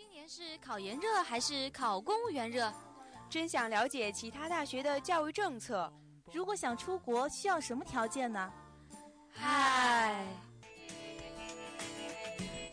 [0.00, 2.72] 今年是考研热还是考公务员热？
[3.28, 5.92] 真想了解其他大学的教育政策。
[6.32, 8.50] 如果想出国，需要什么条件呢？
[9.30, 10.24] 嗨，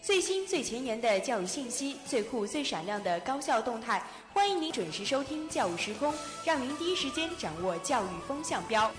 [0.02, 4.02] 最新最前沿的教育信息，最酷最闪亮的高校动态，
[4.32, 6.14] 欢迎您准时收听《教育时空》，
[6.46, 8.90] 让您第一时间掌握教育风向标。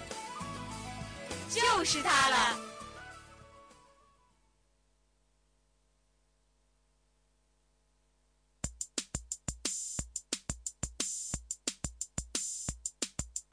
[1.48, 2.67] 就是它了。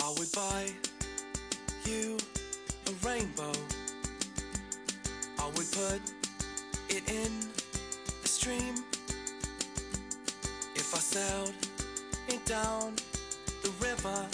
[0.05, 0.67] I would buy
[1.83, 2.15] you
[2.85, 3.51] a rainbow.
[5.39, 5.99] I would put
[6.89, 7.31] it in
[8.23, 8.75] a stream.
[10.75, 11.55] If I sailed
[12.27, 12.93] it down
[13.63, 14.27] the river,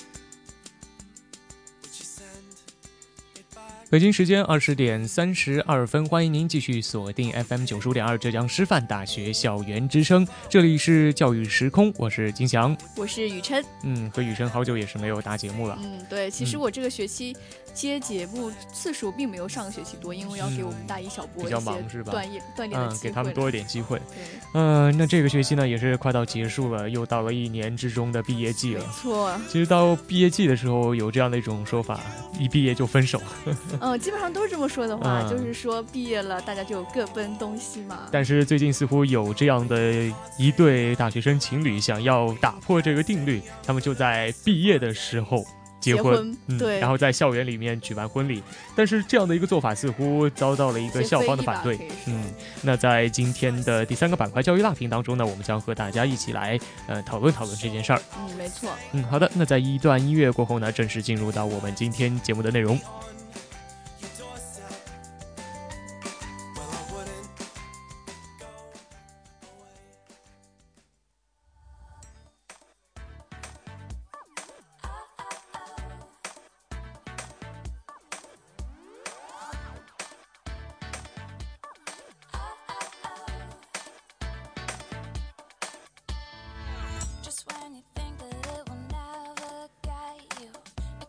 [3.89, 12.73] 北京时间二十点三十二分，欢迎您继续锁定 FM 九十五点二浙江师范大学校园之声，这里是教育时空，我是金翔。
[12.95, 13.61] 我是雨琛。
[13.83, 15.77] 嗯，和雨琛好久也是没有搭节目了。
[15.83, 17.35] 嗯，对，其实嗯我这个学期
[17.73, 23.03] 接节目次数并没有上个学期多，因为要给我们大一小波比较忙是吧锻炼锻炼的嗯，机会。
[23.03, 23.99] 给他们多一点机会。
[23.99, 28.93] 对，嗯、那这个学期呢也是快到结束了，又到了一年之中的毕业季了没了。
[28.93, 29.41] 错。
[29.49, 31.99] 其实到毕业季的时候，有这样的一种说法，
[32.39, 33.21] 一毕业就分手。
[33.79, 37.99] 嗯，基本上都是这么说的话，嗯就是说毕业了，大家就各奔东西嘛。
[38.11, 39.75] 但是最近似乎有这样的
[40.37, 45.45] 一对大学生情侣想要打破这个定律，他们就在毕业的时候
[45.79, 48.43] 结结婚嗯，对然后在校园里面举办婚礼。
[48.75, 51.79] 但是这样的一个做法似乎遭到了一个校方的反对。
[52.05, 52.25] 嗯，
[52.61, 58.01] 那在今天的第三个板块教育辣评当中呢，我们将和大家一起来呃讨论讨论这件事儿。
[58.17, 58.69] 嗯，没错。
[58.91, 62.79] 嗯，好的，那在一段音乐过后呢，正式进入到我们今天节目的内容。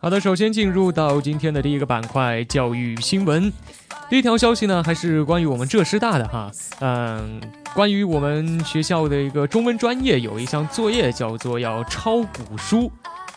[0.02, 3.52] 好的，首先进入到今天的第一个板块教育新闻。
[4.10, 7.40] 第一条消息呢，还是关于我们浙师大的哈，嗯，
[7.72, 12.90] 关于我们学校的一个中文专业有一项作业叫做要抄古书。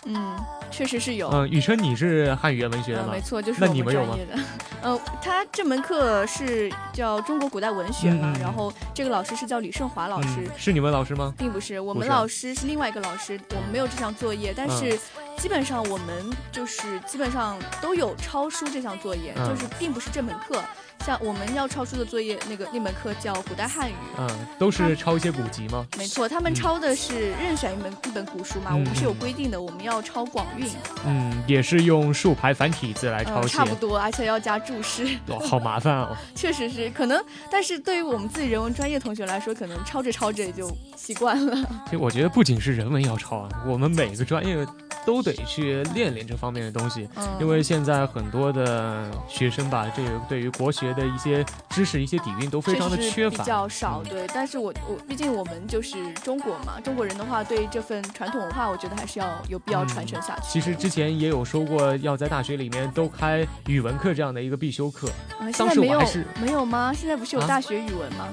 [0.06, 0.36] 嗯，
[0.72, 1.30] 确实是有。
[1.30, 3.10] 嗯，雨琛，你是汉语言文学吗？
[3.12, 4.36] 没错，就是我们专业的。
[4.82, 10.30] 呃，他这门课是叫中国古代文学嘛，然后这个老师是叫李胜华老师。
[10.40, 11.32] 嗯，是你们老师吗？
[11.38, 15.00] 并不是，我们老师是另外一个老师，我们没有这项作业，但嗯是
[15.38, 20.62] 基本上我们就是基本上都有抄书这项作业，嗯就是并不是这门课。
[21.06, 23.94] 像我们要抄书的作业，那个那门课叫古代汉语。
[24.18, 25.86] 嗯，都是抄一些古籍吗？
[26.00, 30.68] 没错，他们嗯抄的是任选一门一本古书嘛，嗯我们是有嗯规定的，我们要抄广韵，
[31.06, 36.18] 嗯，也是用竖排繁体字来抄嗯，差，不多，而且要加注释，哇， 好麻烦哦。
[36.34, 41.56] 确实是可能，但是对于我们自己人文专业同学来说，可能抄着抄着也就习惯了。
[41.86, 44.66] 其实我觉得不仅是人文要抄啊，我们每个专业
[45.06, 47.08] 都得去练练这方面的东西。
[47.16, 53.44] 嗯，因为现在很多的学生吧，这个对于国学的一些知识、一些底蕴都非常的缺乏比。
[53.44, 54.28] 较少，嗯对。
[54.34, 60.42] 但是我我毕竟我们就是中国嘛，中国人的话，对这份传统文化，我觉得还是要有必要传承下去。
[60.50, 65.08] 其实之前也有说过，要在大学里面都开语文课这样的一个必修课，
[65.40, 66.94] 嗯，现当在没有时我还是没有吗？
[66.94, 68.28] 现在不是有啊大学语文吗？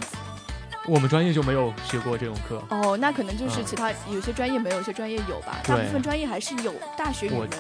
[0.89, 2.63] 我们专业就没有学过这种课。
[2.71, 5.59] 哦，那可能就是嗯其他有些专业没有，有些专业有吧。
[5.65, 7.51] 大部分专业还是有大学语我文。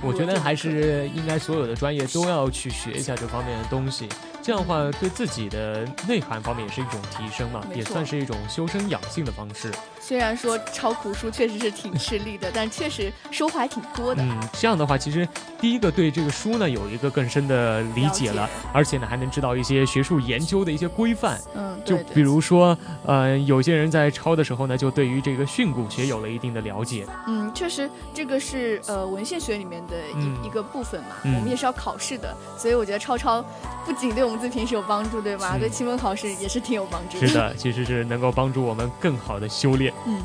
[0.00, 4.08] 我觉得还是应该所有的专业都要去学一下这方面的东西，
[4.42, 9.70] 这样的话对自己的内涵方面也是一种提升嘛，也算是一种修身养性的方式。
[10.00, 14.20] 虽然说抄古书确实是挺吃力的，但确实收获还挺多的。
[14.20, 15.26] 嗯，这样的话，其实
[15.60, 21.40] 第一个对这个书呢有一个更深的理解了，了解而且呢还能知道一些学术研究的一些规范。
[21.54, 22.76] 嗯，就比如说，
[23.06, 27.06] 呃，有些人在抄的时候呢，就对于这个训诂学有了一定的了解。
[27.28, 33.40] 嗯，确实，这个是呃文献学里面的一、嗯一个部分嘛，嗯我们也是要考试的，所以我觉得抄抄
[33.86, 35.56] 不仅对我们自己平时有帮助，对吧？
[35.56, 37.26] 嗯对期末考试也是挺有帮助的。
[37.26, 39.92] 是，的，其实是能够帮助我们更好的修炼。
[40.06, 40.20] 嗯。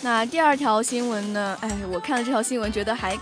[0.00, 1.58] 那第二条新闻呢？
[1.60, 3.18] 哎，我看了这条新闻，觉得还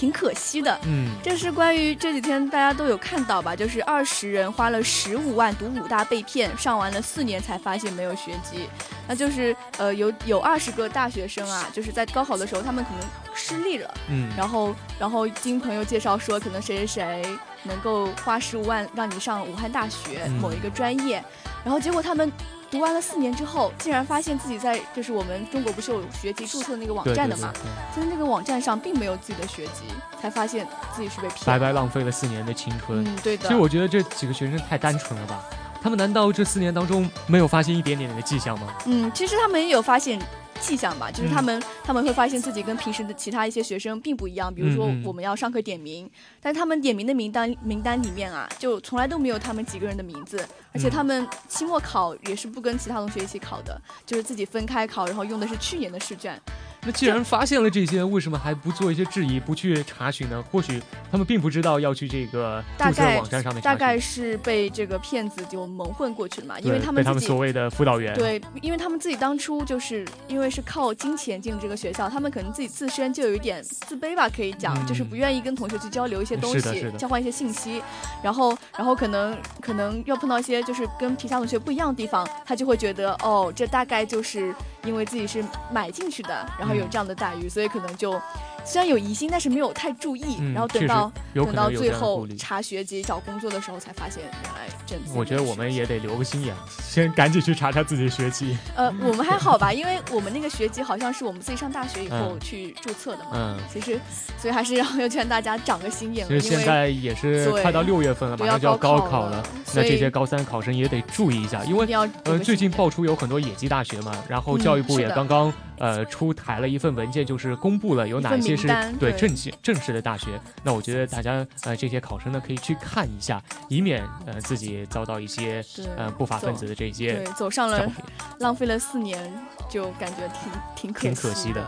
[0.00, 0.80] 挺可惜的。
[0.84, 3.54] 嗯，这是关于这几天大家都有看到吧？
[3.54, 8.66] 就是二十人花了十五万读武大被骗，上完了四年才发现没有学籍。
[9.06, 13.00] 那就是呃有有二十个大学生啊，就是在高考的时候他们可能
[13.34, 21.22] 失利了，嗯，然后然后经朋友介绍说，可能谁谁谁能够花十五万让你上武汉大学嗯某一个专业，
[21.62, 22.32] 然后结果他们。
[22.70, 27.52] 读完了四年之后，竟然发现自己在就是我们中国不是有学籍注册的那个网站的嘛，
[27.94, 29.82] 在那个网站上并没有自己的学籍，
[30.20, 31.58] 才发现自己是被骗白了。
[31.58, 33.04] 白浪费了四年的青春。
[33.04, 33.42] 嗯，对的。
[33.42, 35.44] 其实我觉得这几个学生太单纯了吧？
[35.82, 38.72] 他们难道这四年当中没有发现一点点的迹象吗？
[38.86, 40.20] 嗯，其实他们也有发现
[40.60, 44.54] 迹象吧，就是他嗯们、他们会发现自己跟平时的其他一些学生并不一样。
[44.54, 46.08] 比如说我们要上课点名，
[46.38, 50.90] 但是他们点名的名单名单里面啊，就从来都没有他们几个人的名字，而且嗯。
[50.90, 56.40] 他们期末考也是不跟其他同学一起考的，就是自己分开考，然后用的是去年的试卷。
[56.82, 60.42] 那既然发现了这些，为什么还不做一些质疑，不去查询呢？
[60.50, 60.82] 或许
[61.12, 74.86] 他们并不知道要去这个注册大概网站上面查询，大概是被这个骗子就蒙混过去了嘛，因为他们他们所谓的辅导员，对，因为他们自己当初就是因为是靠金钱进入这个学校，他们可能自己自身就有一点自卑吧，可以讲，嗯。
[74.86, 77.82] 就是不愿意跟同学去交流一些东西交换一些信息，
[78.24, 84.54] 然后然后可能可能要碰到一些就是跟其他同学不一样的地方，他就会觉得哦，这大概就是
[84.84, 85.42] 因为自己是
[85.72, 86.88] 买进去的，然后有嗯。
[86.90, 88.20] 这样的待遇，所以可能就
[88.64, 92.26] 虽然有疑心，但是没有太注意，嗯然后等到等到最后。
[92.38, 95.10] 查学籍、找工作的时候，才发现原来真的。
[95.14, 98.56] 我觉得我们也得留个心眼，先赶紧去查查自己的学籍。
[98.74, 103.30] 呃，我们还好吧，因为我们那个学籍好像是我们自己上大学以后嗯去注册的嘛。
[103.34, 104.00] 嗯，其实，
[104.38, 109.42] 所以还是要 要劝大家长个心眼了，其实现在也是快到六月份了，马上就要高考了，
[109.74, 111.86] 那这些高三考生也得注意一下，因为
[112.24, 118.68] 呃，最近爆出有很多野鸡大学嘛，然后嗯教育部也刚刚呃出台了一份文件，就是公布了有哪一份些是
[118.98, 120.40] 对对正式正式的大学。
[120.62, 125.64] 那我觉得大家呃这些考生呢可以去看一下，以免呃自己遭到一些
[125.96, 127.90] 呃不法分子的这些对走上了。
[128.38, 129.32] 浪费了四年，
[129.68, 131.64] 就感觉挺挺可挺可惜的.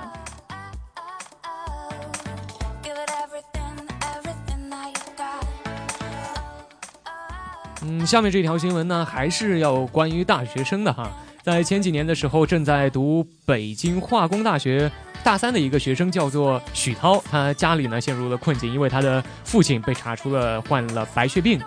[7.85, 11.11] 嗯，下面这条新闻呢，还是要关于大学生的哈。
[11.43, 14.88] 在前几年的时候，正在读北京化工大学
[15.25, 21.61] 大三的一个学生叫做许涛，他家里呢陷入了困境，因为他的父亲被查出了患了白血病，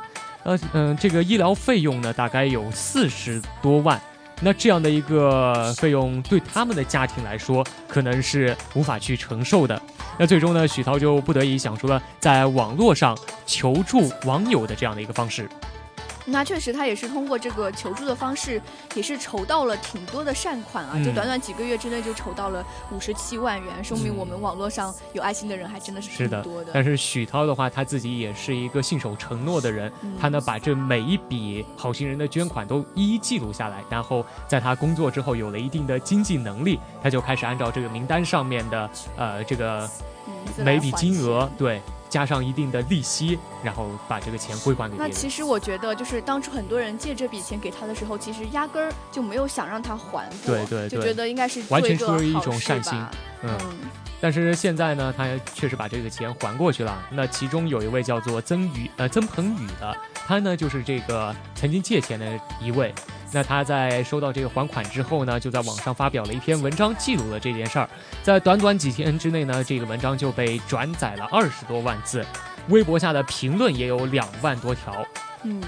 [0.44, 4.00] 呃嗯、这个医疗费用呢大概有四十多万。
[4.42, 9.82] 那这样的一个费用对他们的家庭来说，可能是无法去承受的。
[10.20, 15.48] 那最终呢，许涛就不得已想出了在网络上求助网友的这样的一个方式。
[16.26, 18.62] 那确实，他也是通过这个求助的方式，
[18.96, 26.72] 也是筹到了挺多的善款啊，嗯就短短几个月之内就筹到了五十七万元，说明嗯我们网络上有爱心的人还真的是是的挺多的。
[26.74, 39.88] 但是许涛的话，他自己也是一个信守承诺的人，嗯他呢把这每一笔好心人的捐款都一一记录下来，然后在他工作之后有了一定的经济能力，他就开始按照这个名单上面的呃这个
[40.58, 41.82] 每笔金额钱对。
[42.10, 45.10] 加上一定的利息，然后把这个钱归还给别人。
[45.10, 52.94] 那其实我觉得，就是当初很多人借这笔钱给他的时候，其实压根儿就没有想让他还过，对对对就觉得应该是完全出于一种善心
[53.44, 53.78] 嗯嗯
[54.22, 56.98] 但是现在呢，他确实把这个钱还过去了。
[57.12, 62.26] 那其中有一位叫做曾宇呃曾鹏宇的，他呢就是这个曾经借钱的
[62.62, 62.94] 一位。
[63.36, 67.90] 那他在收到这个还款之后呢，就在网上发表了一篇文章，记录了这件事儿。
[68.24, 72.26] 在短短几天之内呢，这个文章就被转载了二十多万字，
[72.70, 75.06] 微博下的评论也有两万多条。
[75.44, 75.62] 嗯，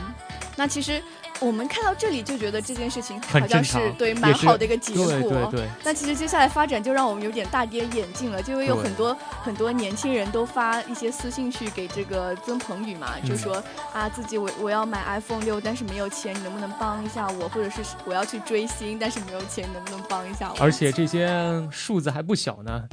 [0.55, 1.03] 那其实
[1.39, 5.05] 我们看到这里就觉得这件事情好像是对蛮好的一个结果。
[5.05, 13.63] 对对对，那其实接下来发展就让我们有点大跌眼镜了，就因为有很多很多年轻人都发一些私信去给这个曾鹏宇嘛，就嗯说
[13.93, 17.47] 啊自己我我要买 iPhone 六，但是没有钱，你能不能帮一下我？
[17.49, 20.57] 或者是我要去追星，但是没有钱，你能不能帮一下我？
[20.59, 21.29] 而且这些
[21.71, 22.83] 数字还不小呢，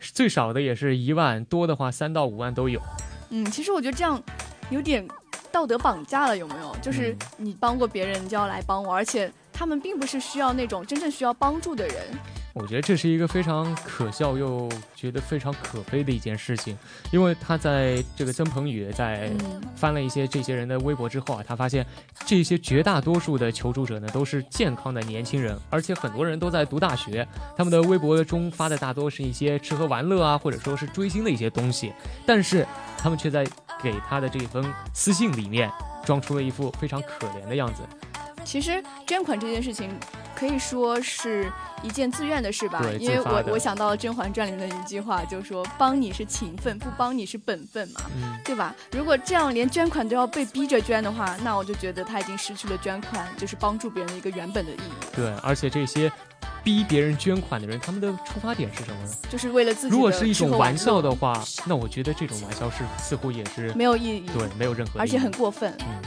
[0.00, 2.80] 最少的也是一万，多的话三到五万都有。
[3.30, 4.22] 嗯，其实我觉得这样
[4.70, 5.06] 有点
[5.54, 6.74] 道德绑架了，有没有？
[6.82, 11.96] 就是嗯你帮过别人，你就要来帮我，而且他们并不是需要那种真正需要帮助的人。
[12.54, 16.78] 我觉得这是一个非常可笑又觉得非常可悲的一件事情，
[17.10, 21.84] 因为他在这个曾鹏宇在嗯翻了一些这些人的微博之后啊，他发现
[22.24, 31.92] 这些绝大多数的求助者呢都是健康的年轻人，而且很多人都在读大学，他们的微博中发的大多是一些吃喝玩乐啊，或者说是追星的一些东西，
[32.24, 32.64] 但是
[32.96, 33.44] 他们却在
[33.82, 35.68] 给他的这封私信里面
[36.04, 37.82] 装出了一副非常可怜的样子。
[38.44, 39.90] 其实捐款这件事情，
[40.36, 41.50] 可以说是
[41.82, 48.74] 一件自愿的事吧对，因为我我想到了《甄嬛传》里面的一句话，就是说帮你是情分，不帮你是本分嘛，嗯，对吧？
[48.92, 56.10] 如果这样连捐款都要被逼着捐的话，那我就觉得他已经失去了捐款就是帮助别人的一个原本的意义，对，而且这些
[56.62, 59.12] 逼别人捐款的人，他们的出发点是什么呢？
[59.30, 65.74] 就是为了自己的如果是一种玩笑的话，那我觉得这种玩笑是似乎也是没有意义，对，没有任何意义，而且很过分。
[65.80, 66.02] 嗯。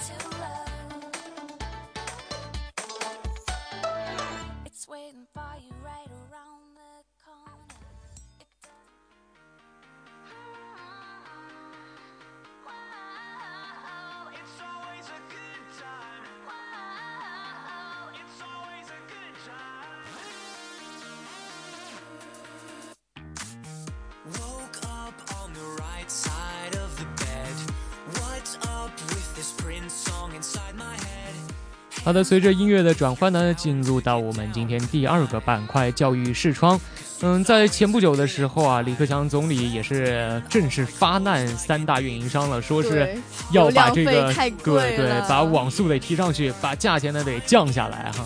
[32.08, 36.80] 好的，随着音乐的转换呢，进入到我们今天第二个板块——教育视窗。
[37.20, 43.14] 嗯，在前不久的时候啊，李克强总理也是正式发难三大运营商了，说是，
[43.52, 44.34] 要把这个
[44.64, 48.26] 对对，把网速得提上去，把价钱呢得降下来哈。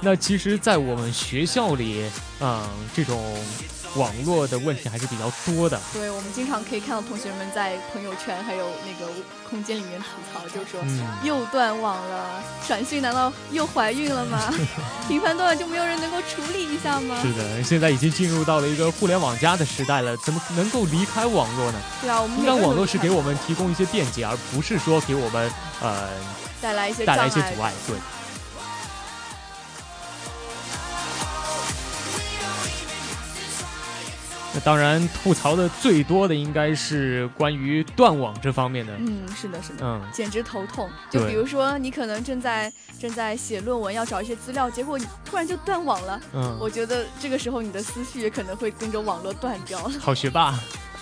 [0.00, 2.02] 那其实，在我们学校里，
[2.40, 2.60] 嗯，
[2.92, 3.22] 这种
[3.96, 5.80] 网络的问题还是比较多的。
[5.92, 9.12] 对，我们经常可以看到同学们在朋友圈还有那个
[9.48, 14.52] 空间里面吐槽，就说、嗯又断网了，短信难道又怀孕了吗？
[15.06, 17.16] 频繁断网就没有人能够处理一下吗？
[17.22, 21.80] 是的，现在已经进入到了一个互联网加的时代了，怎么能够离开网络呢？
[22.00, 26.08] 对啊，我们应该网络是给我们提供一些便捷，而不是说给我们呃
[26.60, 27.72] 带来一些带来一些阻碍。
[27.86, 27.96] 对。
[34.64, 38.92] 当然，吐槽的最多的应该是关于断网这方面的。
[38.98, 39.84] 嗯，是的，是的。
[39.84, 40.88] 嗯，简直头痛！
[41.10, 46.20] 就比如说，你可能正在正在写论文，要找一些资料，结果你突然就断网了。
[46.32, 49.94] 嗯我觉得这个时候你的思绪也可能会跟着网络断掉了。
[50.00, 50.54] 好学霸。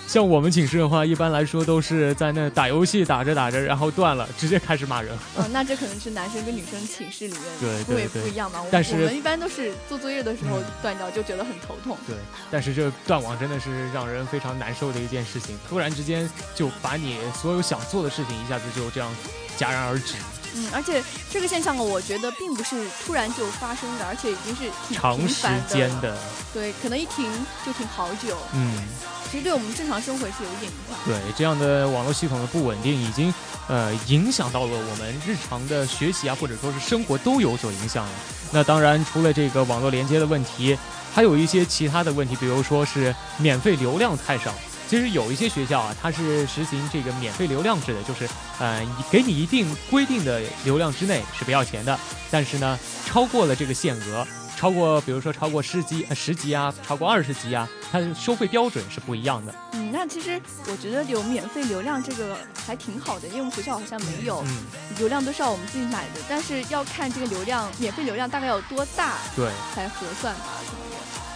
[0.07, 5.13] 像我们寝室的话，一般来说都是在那打游戏打着打着，然后断了，直接开始骂人。
[5.37, 8.59] 哦，那这可能是男生跟女生寝室里面对会对对不一样嘛。
[8.69, 11.97] 但是我们一般都是做作业的时候嗯断掉，就觉得很头痛。
[12.05, 12.15] 对，
[12.49, 19.09] 但是这断网真的是让人非常难受的一件事情，突然之间就把你所有想做的事情一下子就这样
[19.57, 20.15] 戛然而止，
[20.55, 26.17] 嗯，而且这个现象我觉得并不是突然就发生的，而且已经是挺长时间的。
[26.53, 27.25] 对，可能一停
[27.65, 28.37] 就停好久。
[28.53, 28.83] 嗯。
[29.31, 30.97] 其实对我们正常生活是有一点影响。
[31.05, 33.33] 对这样的网络系统的不稳定，已经
[33.69, 38.11] 呃影响到了我们日常的学习啊，或者说是生活都有所影响了。
[38.51, 40.77] 那当然，除了这个网络连接的问题，
[41.13, 44.53] 还有一些其他的问题，比如说是免费流量太少。
[44.91, 48.27] 其实有一些学校啊，它是实行这个免费流量制的，就是
[48.59, 51.97] 呃给你一定规定的流量之内是不要钱的，
[52.29, 54.27] 但是呢，超过了这个限额。
[54.57, 59.55] 超过，比如说超过十级、呃十级啊，超过二十级啊，它的收费标准是不一样的。
[59.71, 64.57] 嗯，那其实我觉得有免费流量这个还挺好的，因为我们学校好像没有，嗯，
[64.97, 69.49] 流量都是要我们自己买的，但是要看这个流量，免费流量大概有多大对。
[69.73, 70.41] 才合算吧？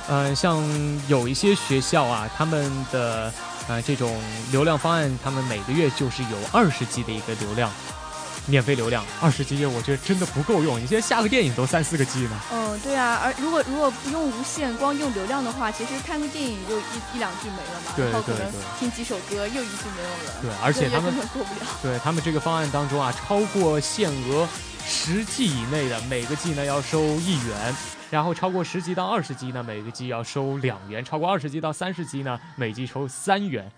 [0.07, 0.63] 可能呃，像
[1.07, 3.33] 有一些学校啊，他们的
[3.67, 4.21] 呃这种
[4.51, 7.71] 流量方案，他们每个月就是有二十 G 的一个流量，
[8.45, 10.79] 免费流量二十 G，我觉得真的不够用。
[10.79, 12.39] 你现在下个电影都三四个 G 呢。
[12.51, 21.65] 嗯，对啊，而如果如果不用无线，光用流量的话，其实看个电影就一一两句没了嘛，对然后可能对对听几首歌又一句没有了，对，而且他们根本过不了。
[21.81, 24.47] 对他们这个方案当中啊，超过限额
[24.87, 27.75] 十 G 以内的，每个 G 呢要收一元。
[28.11, 33.71] 然后超过十级到二十级呢，每个级要收两元；超过二十级到三十级呢，每级收三元。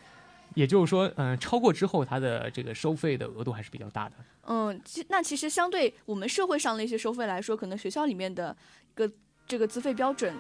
[0.54, 4.16] 也就是说，嗯、超过之后，它的这个收费的额度还是比较大的。
[4.48, 8.56] 嗯，其那其实相对我们社会上的一些收费来说，可能学校里面的
[8.94, 9.12] 一个
[9.48, 10.34] 这个资费标准。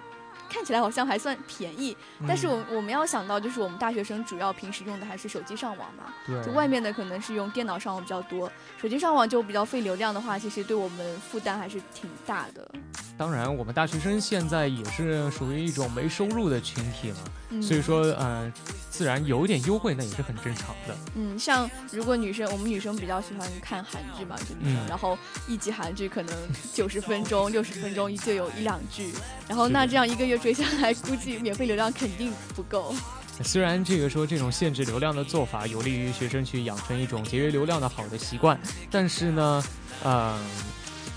[0.49, 12.71] 看起来好像还算便宜，但是嗯我我们要想到，就是我们大学生主要平时用的还是手机上网嘛，对就外面的可能是用电脑上网比较多，手机上网就比较费流量的话，其实对我们负担还是挺大的。
[13.17, 17.17] 当然，我们大学生现在也是属于一种没收入的群体嘛，
[17.49, 18.51] 嗯，所以说，呃，
[18.91, 20.95] 自然有一点优惠，那也是很正常的。
[21.15, 26.35] 嗯，像如果女生，我们女生比较喜欢看韩剧嘛，就女生，嗯然后一集韩剧可能
[26.73, 29.11] 九十分钟、六十分钟就有一两句，
[29.47, 32.93] 然后那这样一个月追下来，估计免费流量肯定不够。
[33.43, 38.59] 虽然这个说这种限制流量的做法有利于学生去养成一种节约流量的好的习惯，
[38.91, 39.63] 但是呢，
[40.03, 40.39] 嗯、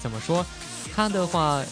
[0.00, 0.44] 怎么说，
[0.94, 1.62] 它的话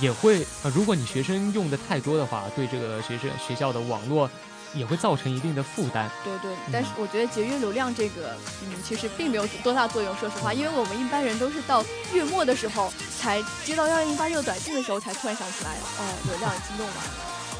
[0.00, 4.28] 也会，呃，如果你学生用的太多的话，对这个学生学校的网络
[4.74, 6.10] 也会造成一定的负担。
[6.24, 10.16] 对对，但是我觉得节约流量这个，嗯，其实并没有多大作用。
[10.16, 11.84] 说实话，因为我们一般人都是到
[12.14, 17.12] 月末的时候才接到幺零零八这个短信的时候，才突然想起来，哦，流量已经用完了。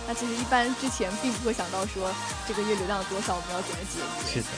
[0.08, 2.10] 那其实一般之前并不会想到说
[2.48, 4.32] 这个月流量多少，我们要怎么节约。
[4.32, 4.48] 是的。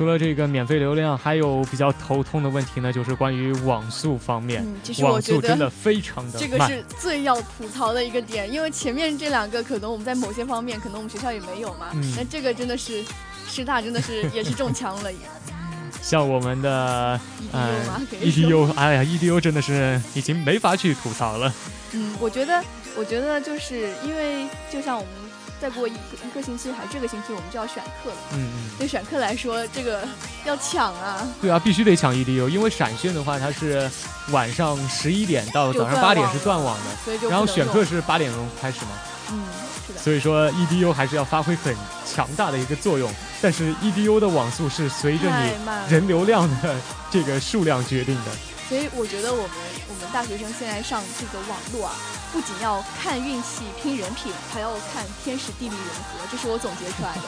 [0.00, 4.64] 除了这个免费流量，还有比较头痛的问题呢，就是关于网速方面。
[4.64, 6.40] 嗯，其实我网觉得速真的非常的慢。
[6.40, 11.88] 这个是最要吐槽的一个点，因为前面这两个可能我们在某些方面，可能我们学校也没有嘛。
[11.92, 13.04] 嗯那这个真的是
[13.46, 15.10] 师大真的是也是中枪了
[16.00, 17.20] 像我们的
[17.52, 18.26] ，EDU 嘛，可以呃。
[18.26, 21.52] EDU，哎呀，EDU 真的是已经没法去吐槽了。
[21.92, 22.64] 嗯，我觉得，
[22.96, 25.29] 我觉得就是因为就像我们
[25.60, 28.16] 再过一个一个星期，还这个星期我们就要选课了。
[28.32, 30.02] 嗯嗯，对选课来说，这个
[30.44, 33.90] 要抢啊，对啊，必须得抢 EDU，因为闪讯的话，它是
[34.30, 38.90] 晚上十一点到早上八点是断网的，所以就然后选课是八点钟开始嘛。
[39.32, 39.44] 嗯，
[39.86, 41.76] 是的，所以说 EDU 还是要发挥很
[42.06, 43.12] 强大的一个作用，
[43.42, 45.52] 但是 EDU 的网速是随着你。
[45.88, 46.76] 人流量的
[47.10, 48.30] 这个数量决定的。
[48.70, 49.50] 所以我觉得我们
[49.90, 51.92] 我们大学生现在上这个网络啊，
[52.30, 57.22] 不仅要看运气、拼人品，还要看天时地利人和，这是我总结出来的。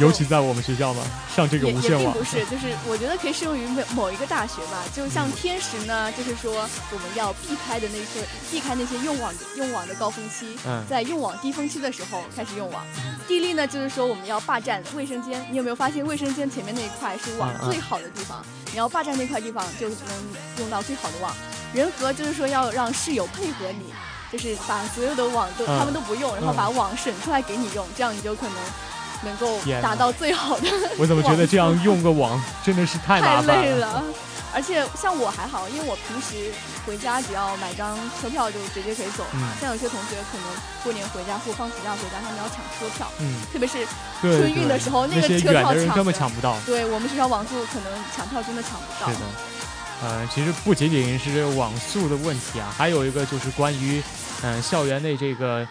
[0.00, 1.02] 尤其在我们学校嘛，
[1.34, 4.82] 上这个无线网，并不是，就是我觉得可以适用于某某一个大学吧。
[4.94, 12.84] 就像天时呢，就是说我们要避开的那些避开那些用网用网的高峰期，嗯在用网低峰期的时候开始用网。
[13.28, 15.44] 地利呢，就是说我们要霸占卫生间。
[15.50, 18.44] 你有没有发现卫生间前面那一块是网最好的地方？
[18.72, 19.98] 你要霸占那块地方，就能
[20.58, 21.34] 用到最好的网。
[21.72, 23.92] 人和就是说要让室友配合你。
[24.32, 28.56] 就是把所有的网都、嗯他们都不用，然后嗯把网省出来给你用，这样你就可能
[29.22, 30.68] 能够达到最好的
[30.98, 34.02] 我怎么觉得这样用个网真的是太麻太烦累了。
[34.56, 36.52] 而且像我还好，因为我平时
[36.86, 39.48] 回家只要买张车票就直接可以走了嘛。
[39.50, 40.46] 嗯像有些同学可能
[40.84, 43.84] 过年回家或放暑假回家，他们要抢车票，嗯，特别是
[44.20, 46.56] 春运的时候对那个车票根本抢不到。
[46.64, 49.10] 对我们学校网速可能抢票真的抢不到。
[49.10, 49.20] 是的，
[50.04, 54.00] 呃，其实不仅仅是网速的问题啊，还有一个就是关于，
[54.42, 55.66] 嗯、校园内这个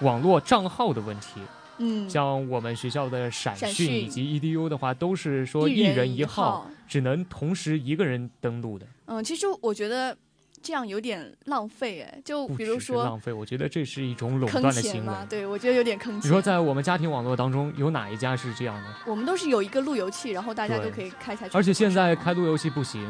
[0.00, 1.42] 网络账号的问题。
[1.78, 6.70] 嗯，像我们学校的闪闪讯讯以及 EDU 的话，都是说一一人一一号，。
[6.86, 8.86] 只能同时一个人登录的。
[9.06, 10.14] 嗯，其实我觉得
[10.62, 15.12] 这样有点浪费哎，就比如说浪费，我觉得这是一种垄断的行为，。
[15.28, 16.28] 对我觉得有点坑钱。
[16.28, 18.88] 你说在我们家庭网络当中，有哪一家是这样的？
[19.06, 21.56] 我们都是有一个路由器，然后大家都可以开下去。
[21.56, 23.02] 而且现在开路由器不行。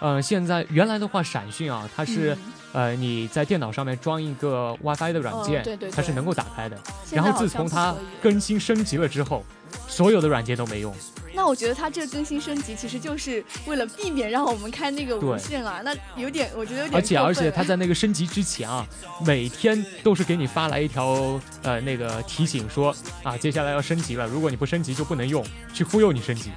[0.00, 2.38] 呃，现在原来的话，闪讯啊，它是、嗯
[2.72, 6.78] 呃你在电脑上面装一个 WiFi 的软件，哦对对对它是能够打开的。
[7.12, 9.44] 然后自从它更新升级了之后，
[9.88, 10.94] 所有的软件都没用。
[11.40, 18.86] 那我觉得它这个更新升级，其实就是为了避免让我们开那个无对线啊，那有点，我觉得有点而且而且它分哎在那个升级之前啊，
[19.24, 26.50] 每天都是给你发来一条呃那个提醒说啊接下来要升级了，如果你不升级就不能用，去忽悠你升级。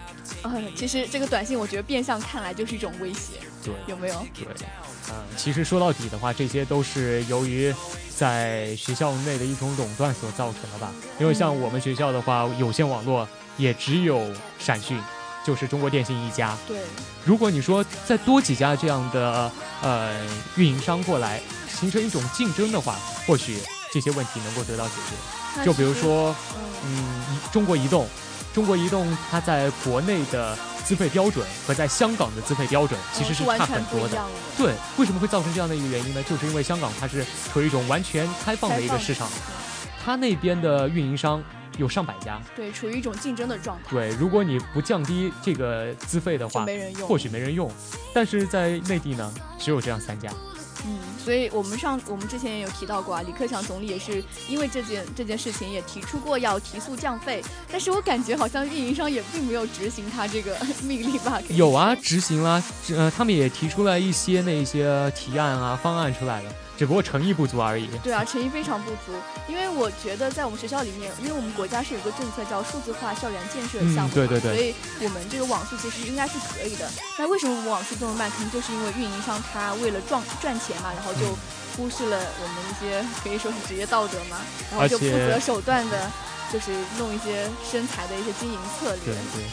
[0.44, 4.28] 嗯，其实这个短信我觉得变相看来就是一种威胁，对有没有？
[4.34, 4.46] 对，
[5.10, 7.74] 嗯、其实说到底的话，这些都是由于
[8.16, 10.92] 在学校内的一种垄断所造成的吧。
[11.20, 15.00] 因为像我们学校的话，有线网络也只有闪讯，
[15.46, 16.58] 就是中国电信一家。
[16.68, 16.78] 对，
[17.26, 20.14] 如果你说再多几家这样的呃
[20.56, 23.60] 运营商过来，形成一种竞争的话，或许
[23.92, 25.66] 这些问题能够得到解决。
[25.66, 26.36] 就比如，说，
[26.86, 28.08] 嗯，中国移动，
[28.54, 34.22] 中国移动它在国内的资费标准和在香港的资费标准其实嗯是差很多的。
[34.58, 36.22] 对，为什么会造成这样的一个原因呢？
[36.24, 39.28] 就是因为香港它是处于一种完全开放的一个市场，
[40.04, 41.44] 它那边的运营商
[41.78, 42.42] 有上百家。
[42.56, 47.08] 对，处于一种竞争的状态，对，如果你不降低这个资费的话，没人用。
[47.08, 47.72] 或许没人用。
[48.14, 50.30] 但是在内地呢，只有这样三家。
[50.86, 61.42] 嗯，所以我们上我们之前也有提到过啊，李克强总理也是因为这件这件事情也提出过要提速降费，但是我感觉好像运营商也并没有执行他这个 命令吧？
[61.50, 62.62] 有啊，执行啦，
[62.96, 67.88] 呃，他们也提出了一些那些提案啊、方案出来了，只不过诚意不足而已。
[68.04, 69.14] 对啊，诚意非常不足，
[69.48, 76.90] 因为我觉得在我们学校里面，因为我们国家是有个政策叫数字化校园建设项目对对对所以我们这个网速其实应该是可以的。
[77.20, 78.30] 那为什么我们网速这么慢？
[78.32, 81.38] 可能就是因为运营商他为了赚赚钱嘛，然后就嗯
[81.78, 84.38] 忽视了我们一些可以说是职业道德嘛，
[84.72, 86.12] 然后就不择手段的，
[86.52, 89.16] 就是弄一些身材的一些经营策略对。
[89.16, 89.46] 对，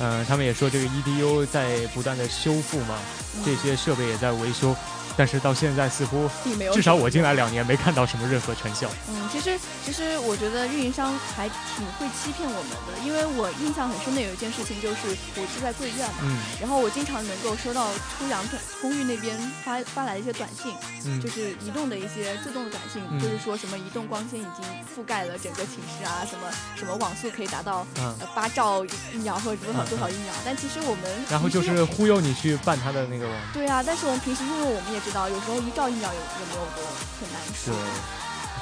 [0.00, 2.98] 嗯、他们也说这个 EDU 在不断的修复嘛，
[3.36, 4.76] 嗯这些设备也在维修。
[5.16, 6.28] 但是到现在似乎
[6.72, 8.88] 至少我进来两年没看到什么任何成效。
[9.08, 16.38] 嗯，其实其实我觉得运营商还挺会欺骗我们的，因为我印象很深的有一件事情就是我住在贵院嘛，嗯。
[16.60, 18.44] 然后我经常能够收到出阳
[18.80, 20.72] 公寓那边发发来的一些短信，
[21.04, 21.20] 嗯。
[21.20, 23.18] 就是移动的一些自动的短信，嗯。
[23.20, 27.86] 就是说什么移动光纤已经覆盖了整个寝室啊，什么什么网速可以达到
[28.34, 33.36] 八兆一秒或者多少嗯多少一秒，但其实我们然后就是忽悠你去办他的那个网。
[33.52, 36.82] 对啊，但是我们平时因为我们也知道，有时候一兆一秒也也没有多
[37.20, 37.74] 很难对说。，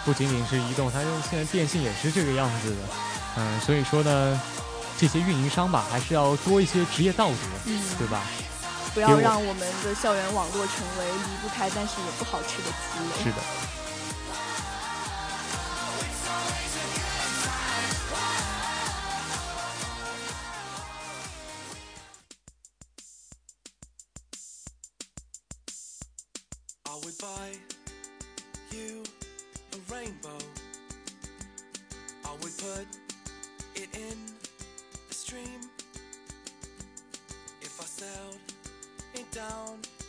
[0.04, 2.76] 不仅仅是移动，它现在电信也是这个样子的。
[3.36, 4.40] 嗯，所以说呢，
[4.98, 8.20] 这些运营商吧，还是要多一些职业道德，嗯，对吧？
[8.92, 13.24] 不要让我们的校园网络成为离不开但是也不好吃的鸡肋。
[13.24, 13.36] 是的。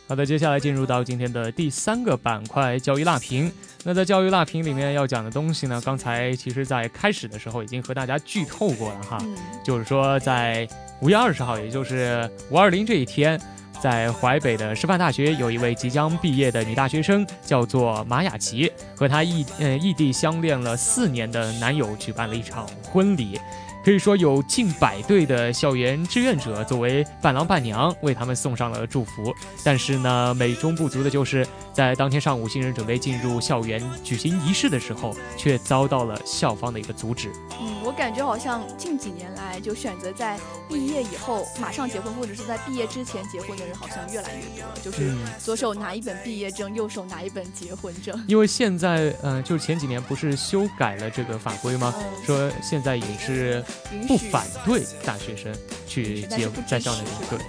[0.08, 3.52] 好的，接下来进入到今天的第三个板块——教育辣评。
[3.82, 9.18] 那在教育辣评里面要讲的东西呢，刚才其实在开始的时候已经和大家剧透过了哈。
[9.22, 10.68] 嗯，就是说，在
[11.00, 13.40] 五月二十号，也就是五二零这一天，
[13.82, 23.40] 在淮北的师范大学，有一位即将毕业的女大学生，叫做马雅琪，和她异呃异地相恋了四年的男友举办了一场婚礼。
[23.86, 29.32] 可以说有近百对的校园志愿者作为伴郎伴娘，为他们送上了祝福。
[29.62, 37.30] 但是呢，美中不足的就是，在当天上午，新人准备进入校园举行仪式的时候，却遭到了校方的一个阻止。
[37.60, 40.36] 嗯，我感觉好像近几年来，就选择在
[40.68, 44.74] 毕业以后马上结婚，或者是在毕业之前结婚的人，好像越来越多了。
[44.82, 48.20] 就是嗯左手拿一本毕业证，右手拿一本结婚证。
[48.26, 51.94] 因为现在，嗯、就是前几年不是修改了这个法规吗？
[51.96, 53.64] 嗯，说现在也是
[54.06, 55.54] 不反对大学生
[55.86, 57.44] 去结但是不支在校内持对。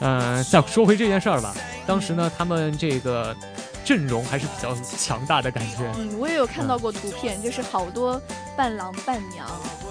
[0.00, 1.54] 嗯、再说回这件事儿吧，
[1.86, 3.34] 当时呢，他们这个
[3.82, 5.90] 阵容还是比较强大的感觉。
[5.96, 8.20] 嗯，我也有看到过图片，就是好多
[8.54, 9.48] 伴郎伴娘，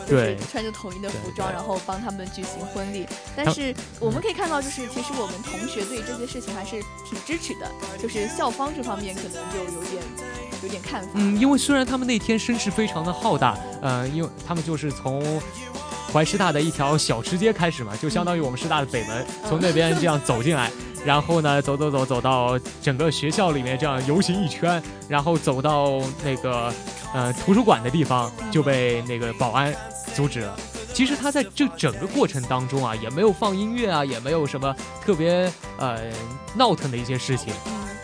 [0.08, 3.08] 就是对穿着统一的服装，然后帮他们举行婚礼。
[3.36, 7.68] 但是我们可以看到，就是其实我们同学对这些事情还是挺支持的，
[8.00, 10.04] 就是校方这方面可能就有点
[10.64, 11.10] 有点看法。
[11.16, 15.42] 嗯，因为虽然他们那天声势非常的浩大，呃，因为他们就是从
[16.12, 20.72] 怀师大的一条小吃街开始嘛，就相当于我们师大的北门，从那边这样走进来，
[21.06, 26.74] 然后呢，走走走走到整个学校里面这样游行一圈，然后走到那个
[27.14, 29.74] 呃图书馆的地方就被那个保安
[30.16, 30.58] 阻止了。
[30.94, 34.74] 其实他在这整个过程当中啊，也没有放音乐啊，也没有什么
[35.06, 36.00] 特别呃
[36.56, 37.54] 闹腾的一些事情。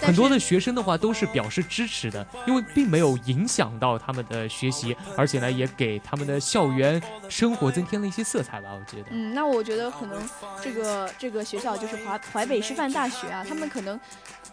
[0.02, 8.70] 很多的学生的话都是表示支持的，因为并没有影响到他们的学习，而且呢，也给他们的校园生活增添了一些色彩吧。
[8.74, 10.22] 我觉得，嗯，那我觉得可能
[10.62, 14.00] 这个这个学校就是淮淮北师范大学啊，他们可能，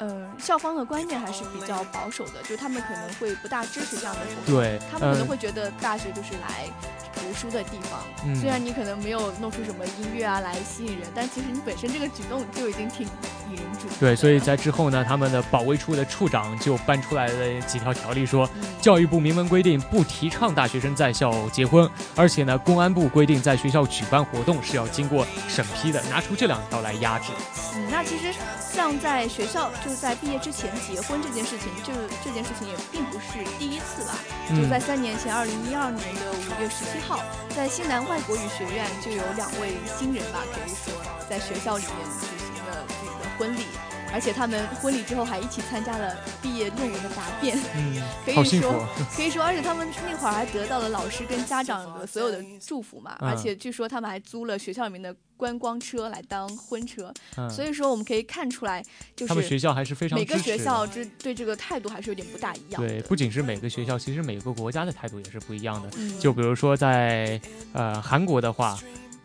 [0.00, 4.54] 嗯、校方的观念还是比较保守的，就他们可能会不大支持这样的活动。
[4.54, 6.66] 对，他们可能嗯会觉得大学就是来
[7.14, 13.06] 读书的地方，嗯虽然你可能没有弄出什么音乐啊来吸引人，但其实你本身这个举动就已经挺
[13.50, 13.96] 引人注目的。
[13.98, 27.32] 对，所以在之后呢，他们的保卫处的处长就搬出来了几条条例说，嗯教育部明文规定不提倡大学生在校结婚，而且呢，公安部规定在学校举办活动是要经过审批的，拿出这两条来压制。
[27.74, 28.32] 嗯，那其实
[28.72, 34.14] 像在学校就是在毕业之前结婚这件事情，这这件事情也并不是第一次吧。
[34.48, 37.20] 就嗯在三年前，二零一二年的五月十七号，
[37.56, 40.92] 在西南外国语学院就有两位新人吧，可以说
[41.28, 43.64] 在学校里面举行了自己的婚礼，
[44.12, 48.88] 而且他们婚礼之后还一起参加了毕业论文的答辩，嗯可，好以说啊。
[49.14, 58.82] 可以说，而且他们那会儿还得到了老师跟家长的所有的祝福嘛，嗯而且据说他们还租了学校里面的观光车来当婚车，嗯，所以说我们可以看出来，
[59.14, 62.82] 就是他们是学校还是非常每个学校这对这个态度还是有点不大一样。
[62.82, 65.90] 对，不仅是每个学校，其实每个国家的态度也是不一样的。
[65.96, 67.40] 嗯，就比如说在
[67.72, 68.76] 呃韩国的话，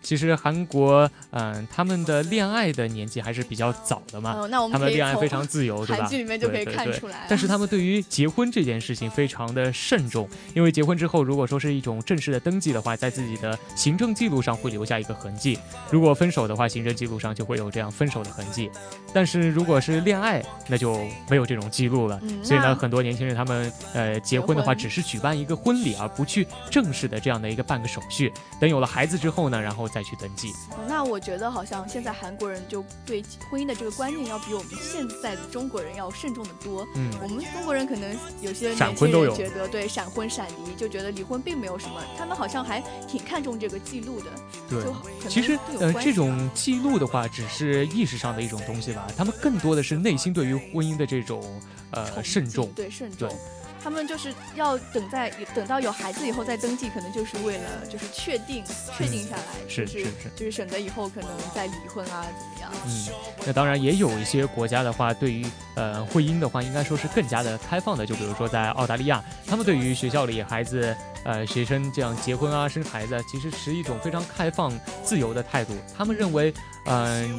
[0.03, 6.03] 其实韩国嗯、他们的恋爱的年纪还是比较早的嘛，哦，那我他们恋爱非常自由，对吧？
[6.03, 7.25] 韩剧里面就可以对对对看出来。
[7.27, 15.57] 但是他们对于结婚这件事情非常的慎重，因为结婚之后，如果说是一种正式的登记的话，在自己的行政记录上会留下一个痕迹；
[15.89, 18.69] 如果分手的话，行政记录上就会有这样分手的痕迹。
[19.13, 22.19] 但是如果是恋爱，那就没有这种记录了。
[22.23, 28.31] 嗯所以呢，很多年轻人他们呃结婚的话，只是举办一个婚礼，而不去正式的这样的一个办个手续。
[28.59, 30.51] 等有了孩子之后呢，然后再去登记。
[30.87, 36.85] 那我觉得好像现在韩国人就对婚姻的这个观念要比我们现在的中国人要慎重的多。
[36.95, 44.25] 嗯，我们中国人可能有些年轻闪婚都有人觉得对闪婚闪离，就觉得离婚并没有什么，他们好像还挺看重这个记录的。
[44.69, 51.43] 对就其实呃，这种记录的话，只是意识上的一种东西吧，他们更多的是内心对于婚姻的这种
[51.91, 52.71] 呃慎重。
[52.73, 53.37] 对慎对重。
[53.83, 58.63] 他们就是要等在等到有孩子以后再登记，可能就是为了就是确定
[58.97, 62.71] 确定下来，是是是是就是省得以后可能再离婚啊怎么样。
[62.85, 63.07] 嗯，
[63.45, 68.05] 那当然也有一些国家的话，对于呃婚姻的话，应该说是更加的开放的。
[68.05, 74.71] 就比如说在澳大利亚，他们对于学校里孩子呃学生这样结婚啊、生孩子啊，其实是一种非常开放、
[75.03, 75.73] 自由的态度。
[75.97, 76.53] 他们认为，
[76.85, 77.37] 嗯、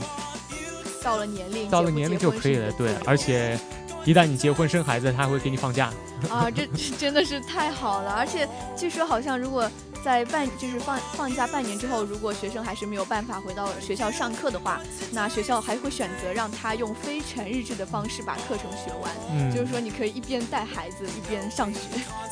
[1.03, 3.59] 到了年龄，到了年龄就可以了，对而且。
[4.05, 5.93] 一旦你结婚生孩子，他还会给你放假。
[6.31, 8.13] 啊，这这真的是太好了！
[8.13, 9.71] 而且据说好像如果
[10.03, 14.81] 在半就是放放假半年之后，如果学生还是没有办法回到学校上课的话，
[15.13, 19.11] 那学校还会选择让他用非全日制的方式把课程学完。
[19.33, 21.81] 嗯，就是说，你可以一边带孩子一边上学，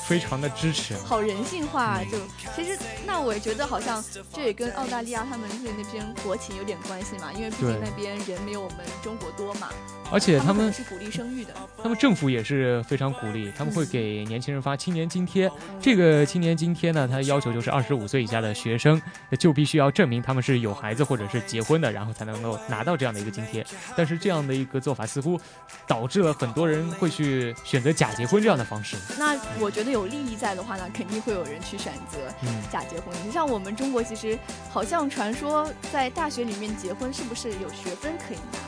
[0.06, 0.94] 非常的支持。
[1.04, 2.00] 好人性化。
[2.04, 2.18] 就
[2.54, 9.68] 其实，那我也觉得好像这也跟澳大利亚他们是那边国情有点关系嘛，因为毕竟那边人没有我们中国多嘛，
[10.12, 11.54] 而且他们是鼓励生育的。
[11.82, 15.50] 他们政府也是非常鼓励，他们会给年轻人发青年津贴。
[15.80, 19.00] 这个青年津贴呢，它的要求就是二十五岁以下的学生
[19.38, 23.64] 就必须要证明他们是有孩子或者是结婚的，然后才能够拿到这样的一个津贴。
[23.96, 25.40] 但是这样的一个做法似乎
[25.88, 28.96] 导致了很多人会去选择假结婚这样的方式。
[29.18, 33.12] 那我觉得有利益在的话呢，肯定会有人去选择嗯，假结婚。
[33.24, 34.38] 你像我们中国，其实
[34.70, 38.58] 好像传说在大学里面结婚是不是有学分可以拿？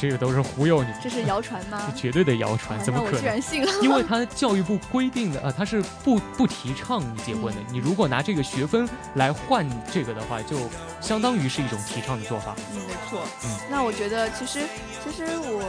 [0.00, 1.92] 这个都是忽悠你，这是谣传吗这？
[1.98, 3.24] 绝对的谣传，怎么可能？
[3.24, 3.72] 然信了。
[3.82, 7.60] 因为 他教育部规定的，啊，他是不不提倡你结婚的。
[7.70, 10.56] 你如果拿这个学分来换这个的话，就
[11.00, 12.54] 相当于是一种提倡的做法。
[12.72, 13.22] 嗯，没错。
[13.44, 14.60] 嗯那我觉得其实
[15.04, 15.62] 其实我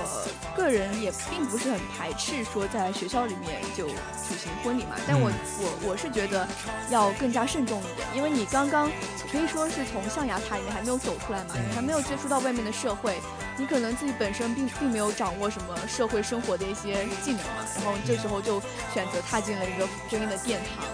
[0.56, 6.48] 个人也并不是很排斥说在学校里面就举行婚礼嘛，但我、嗯我我是觉得
[6.90, 8.90] 要更加慎重一点，因为你刚刚
[9.32, 13.20] 可以说是从象牙塔里面还没有走出来嘛，你还没有接触到外面的社会，
[13.60, 18.62] 你可能自己本身并并没有掌握什么社会生活的一些技能嘛，然后这时候就
[18.94, 20.86] 选择踏进了一个婚姻的殿堂，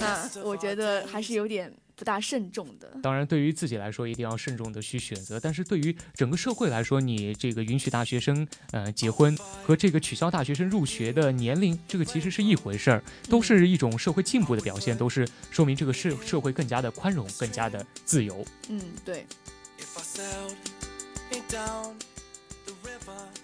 [0.00, 2.90] 那我觉得还是有点不大慎重的。
[3.00, 5.38] 当然，对于自己来说，一定要慎重的去选择。
[5.38, 18.44] 但是对于整个社会来说，你这个允许大学生呃结婚和这个取消大学生入学的年龄，这个其实是一回事儿，都是一种社会进步的表现，都是说明这个社社会更加的宽容，更加的自由。
[18.68, 19.24] 嗯，对。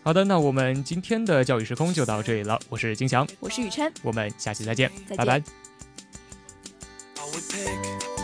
[0.02, 2.58] 好的，那我们今天的教育时空就到这里了。
[2.68, 3.92] 我是金翔，我是雨琛。
[4.02, 5.42] 我们下期再见，再见拜拜。
[7.16, 8.15] I would pick